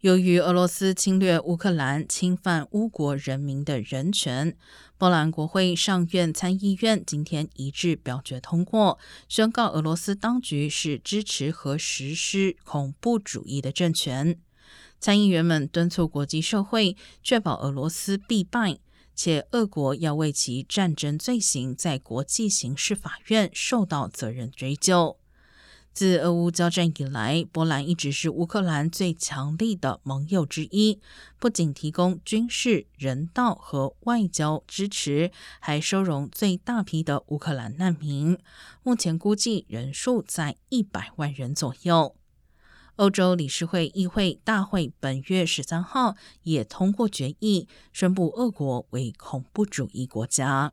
[0.00, 4.56] 由于俄罗斯侵略乌克兰，侵犯乌国人民的人权，
[4.96, 14.40] 波兰国会上院参议院今天一致表决通过，宣告俄罗斯当局是支持和实施恐怖主义的政权。
[14.98, 18.78] 参议员们敦促国际社会确保俄罗斯必败，
[19.14, 25.19] 且俄国要为其战争罪行在国际刑事法院受到责任追究。
[25.92, 30.98] 自俄乌交战以来，波兰一直是乌克兰最强力的盟友之一，
[31.38, 38.38] 不仅提供军事、人道和外交支持，还收容最大批的乌克兰难民，
[38.82, 42.14] 目前估计人数在一百万人左右。
[42.96, 50.72] 欧洲理事会议会大会本月十三号也通过决议，宣布俄国为恐怖主义国家。